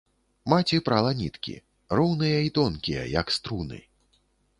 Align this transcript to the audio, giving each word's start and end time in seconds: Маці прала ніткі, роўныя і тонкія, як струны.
Маці 0.51 0.77
прала 0.87 1.11
ніткі, 1.19 1.53
роўныя 1.99 2.39
і 2.45 2.49
тонкія, 2.57 3.03
як 3.19 3.27
струны. 3.37 3.79